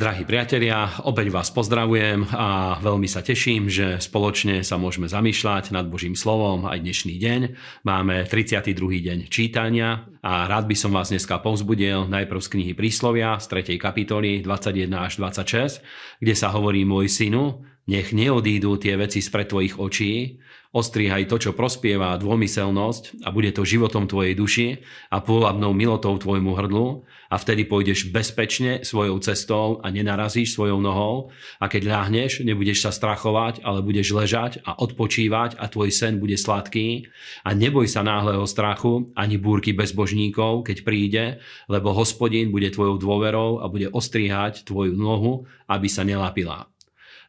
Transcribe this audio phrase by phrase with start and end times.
[0.00, 5.84] Drahí priatelia, opäť vás pozdravujem a veľmi sa teším, že spoločne sa môžeme zamýšľať nad
[5.92, 7.40] Božím slovom aj dnešný deň.
[7.84, 8.80] Máme 32.
[8.80, 13.76] deň čítania a rád by som vás dneska povzbudil najprv z knihy Príslovia z 3.
[13.76, 15.84] kapitoly 21 až 26,
[16.16, 20.40] kde sa hovorí môj synu, nech neodídu tie veci spred tvojich očí,
[20.70, 24.68] Ostrihaj to, čo prospieva dômyselnosť a bude to životom tvojej duši
[25.10, 31.34] a pôvabnou milotou tvojmu hrdlu a vtedy pôjdeš bezpečne svojou cestou a nenarazíš svojou nohou
[31.58, 36.38] a keď ľahneš, nebudeš sa strachovať, ale budeš ležať a odpočívať a tvoj sen bude
[36.38, 37.10] sladký
[37.42, 41.24] a neboj sa náhleho strachu ani búrky bezbožníkov, keď príde,
[41.66, 46.70] lebo hospodin bude tvojou dôverou a bude ostrihať tvoju nohu, aby sa nelapila.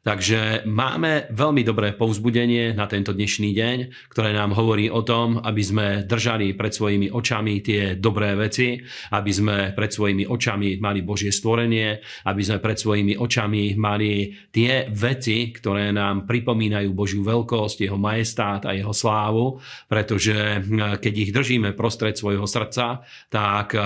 [0.01, 3.77] Takže máme veľmi dobré povzbudenie na tento dnešný deň,
[4.09, 8.81] ktoré nám hovorí o tom, aby sme držali pred svojimi očami tie dobré veci,
[9.13, 14.89] aby sme pred svojimi očami mali Božie stvorenie, aby sme pred svojimi očami mali tie
[14.89, 20.65] veci, ktoré nám pripomínajú Božiu veľkosť, jeho majestát a jeho slávu, pretože
[20.97, 23.77] keď ich držíme prostred svojho srdca, tak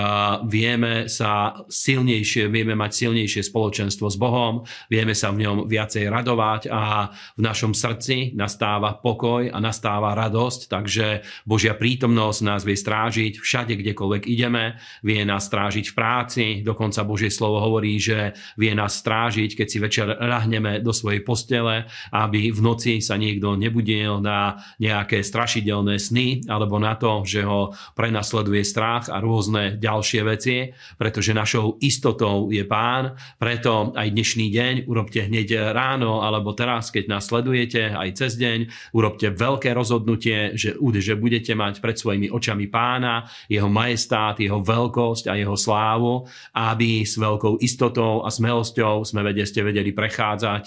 [0.48, 6.70] vieme sa silnejšie, vieme mať silnejšie spoločenstvo s Bohom, vieme sa v ňom viacej radovať
[6.70, 11.06] a v našom srdci nastáva pokoj a nastáva radosť, takže
[11.44, 17.32] Božia prítomnosť nás vie strážiť všade, kdekoľvek ideme, vie nás strážiť v práci, dokonca Božie
[17.32, 22.60] slovo hovorí, že vie nás strážiť, keď si večer rahneme do svojej postele, aby v
[22.60, 29.08] noci sa niekto nebudil na nejaké strašidelné sny alebo na to, že ho prenasleduje strach
[29.08, 30.70] a rôzne ďalšie veci,
[31.00, 36.92] pretože našou istotou je Pán, preto aj dnešný deň urobte hneď ráno ráno alebo teraz,
[36.92, 42.28] keď nás sledujete aj cez deň, urobte veľké rozhodnutie, že, že budete mať pred svojimi
[42.28, 49.08] očami pána, jeho majestát, jeho veľkosť a jeho slávu, aby s veľkou istotou a smelosťou
[49.08, 50.64] sme vede, ste vedeli prechádzať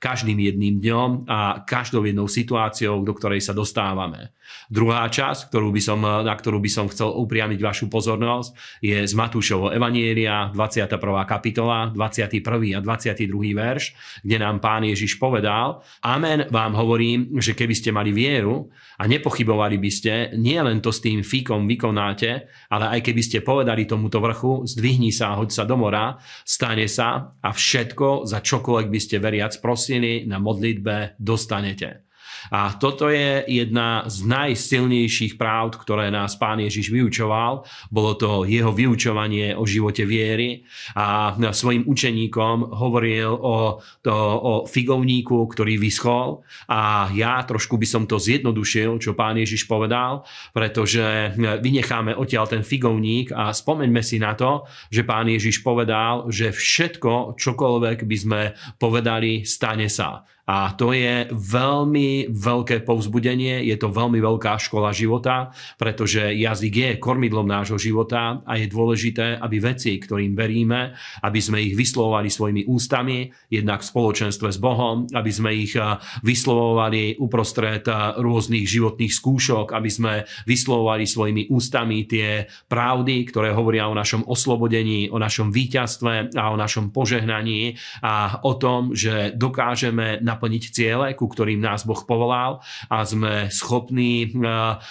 [0.00, 4.32] každým jedným dňom a každou jednou situáciou, do ktorej sa dostávame.
[4.68, 9.12] Druhá časť, ktorú by som, na ktorú by som chcel upriamiť vašu pozornosť, je z
[9.16, 11.00] Matúšovo Evanielia, 21.
[11.24, 12.76] kapitola, 21.
[12.76, 13.56] a 22.
[13.56, 13.84] verš,
[14.20, 18.68] kde nám pán Ježiš povedal, amen vám hovorím, že keby ste mali vieru
[19.00, 23.46] a nepochybovali by ste, nie len to s tým fíkom vykonáte, ale aj keby ste
[23.46, 28.88] povedali tomuto vrchu, zdvihni sa, hoď sa do mora, stane sa a všetko, za čokoľvek
[28.92, 32.03] by ste veriac prosili, na modlitbe dostanete.
[32.52, 37.64] A toto je jedna z najsilnejších práv, ktoré nás pán Ježiš vyučoval.
[37.90, 45.46] Bolo to jeho vyučovanie o živote viery a svojim učeníkom hovoril o, to, o figovníku,
[45.50, 52.16] ktorý vyschol a ja trošku by som to zjednodušil, čo pán Ježiš povedal, pretože vynecháme
[52.16, 57.98] odtiaľ ten figovník a spomeňme si na to, že pán Ježiš povedal, že všetko, čokoľvek
[58.04, 58.40] by sme
[58.78, 60.24] povedali, stane sa.
[60.44, 66.90] A to je veľmi veľké povzbudenie, je to veľmi veľká škola života, pretože jazyk je
[67.00, 70.92] kormidlom nášho života a je dôležité, aby veci, ktorým veríme,
[71.24, 75.72] aby sme ich vyslovovali svojimi ústami, jednak v spoločenstve s Bohom, aby sme ich
[76.20, 77.88] vyslovovali uprostred
[78.20, 80.12] rôznych životných skúšok, aby sme
[80.44, 86.60] vyslovovali svojimi ústami tie pravdy, ktoré hovoria o našom oslobodení, o našom víťazstve a o
[86.60, 92.58] našom požehnaní a o tom, že dokážeme na naplniť ciele, ku ktorým nás Boh povolal
[92.90, 94.28] a sme schopní e,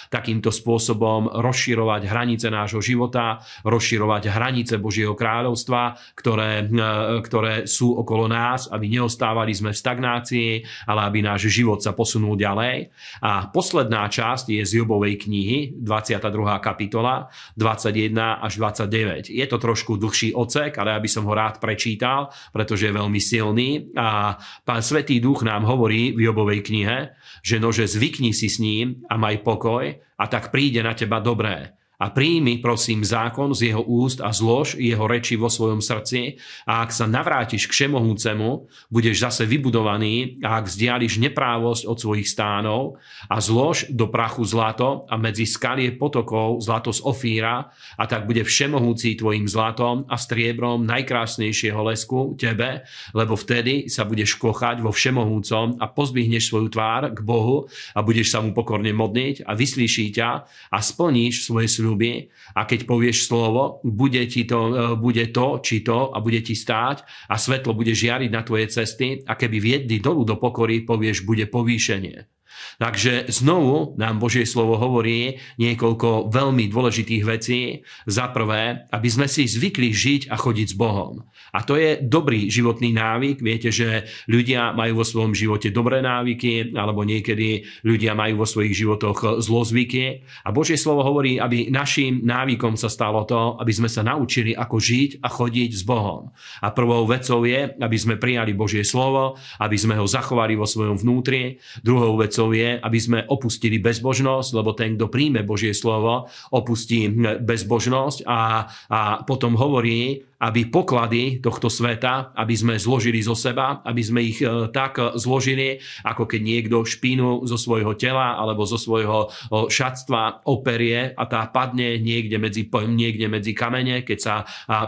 [0.08, 8.30] takýmto spôsobom rozširovať hranice nášho života, rozširovať hranice Božieho kráľovstva, ktoré, e, ktoré sú okolo
[8.30, 10.50] nás, aby neostávali sme v stagnácii,
[10.88, 12.88] ale aby náš život sa posunul ďalej.
[13.20, 16.58] A posledná časť je z Jobovej knihy, 22.
[16.62, 17.28] kapitola,
[17.58, 19.28] 21 až 29.
[19.28, 23.90] Je to trošku dlhší ocek, ale aby som ho rád prečítal, pretože je veľmi silný.
[23.98, 29.02] A pán Svetý Duch nám hovorí v Jobovej knihe, že nože zvykni si s ním
[29.10, 33.82] a maj pokoj a tak príde na teba dobré a príjmi, prosím, zákon z jeho
[33.86, 36.36] úst a zlož jeho reči vo svojom srdci.
[36.66, 40.42] A ak sa navrátiš k všemohúcemu, budeš zase vybudovaný.
[40.42, 42.98] A ak vzdiališ neprávosť od svojich stánov
[43.30, 48.42] a zlož do prachu zlato a medzi skalie potokov zlato z ofíra a tak bude
[48.42, 52.82] všemohúci tvojim zlatom a striebrom najkrásnejšieho lesku tebe,
[53.14, 58.34] lebo vtedy sa budeš kochať vo všemohúcom a pozbihneš svoju tvár k Bohu a budeš
[58.34, 60.30] sa mu pokorne modniť a vyslíší ťa
[60.74, 65.84] a splníš svoje sľuby a keď povieš slovo, bude, ti to, e, bude to, či
[65.84, 70.00] to a bude ti stáť a svetlo bude žiariť na tvoje cesty a keby viedli
[70.00, 72.33] dolu do pokory, povieš, bude povýšenie.
[72.78, 77.86] Takže znovu nám Božie slovo hovorí niekoľko veľmi dôležitých vecí.
[78.04, 81.24] Za prvé, aby sme si zvykli žiť a chodiť s Bohom.
[81.54, 83.38] A to je dobrý životný návyk.
[83.38, 88.74] Viete, že ľudia majú vo svojom živote dobré návyky, alebo niekedy ľudia majú vo svojich
[88.74, 90.26] životoch zlozvyky.
[90.42, 94.76] A Božie slovo hovorí, aby našim návykom sa stalo to, aby sme sa naučili, ako
[94.82, 96.34] žiť a chodiť s Bohom.
[96.58, 100.98] A prvou vecou je, aby sme prijali Božie slovo, aby sme ho zachovali vo svojom
[100.98, 101.62] vnútri.
[101.86, 107.08] Druhou vecou je, aby sme opustili bezbožnosť, lebo ten, kto príjme Božie slovo, opustí
[107.40, 114.02] bezbožnosť a, a potom hovorí, aby poklady tohto sveta, aby sme zložili zo seba, aby
[114.04, 119.32] sme ich e, tak zložili, ako keď niekto špínu zo svojho tela alebo zo svojho
[119.50, 124.34] šatstva operie a tá padne niekde medzi, niekde medzi kamene, keď sa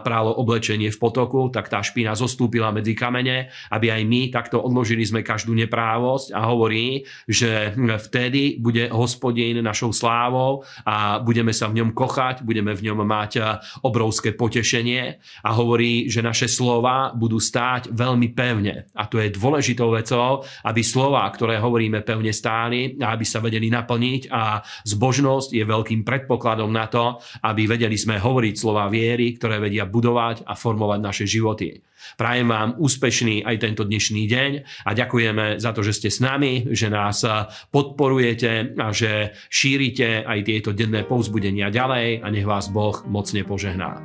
[0.04, 5.06] prálo oblečenie v potoku, tak tá špína zostúpila medzi kamene, aby aj my takto odložili
[5.06, 11.82] sme každú neprávosť a hovorí, že vtedy bude hospodin našou slávou a budeme sa v
[11.82, 13.42] ňom kochať, budeme v ňom mať e,
[13.86, 18.90] obrovské potešenie a hovorí, že naše slova budú stáť veľmi pevne.
[18.98, 23.70] A to je dôležitou vecou, aby slova, ktoré hovoríme, pevne stáli a aby sa vedeli
[23.70, 29.62] naplniť a zbožnosť je veľkým predpokladom na to, aby vedeli sme hovoriť slova viery, ktoré
[29.62, 31.78] vedia budovať a formovať naše životy.
[32.18, 34.50] Prajem vám úspešný aj tento dnešný deň
[34.86, 37.22] a ďakujeme za to, že ste s nami, že nás
[37.70, 43.98] podporujete a že šírite aj tieto denné povzbudenia ďalej a nech vás Boh mocne požehná.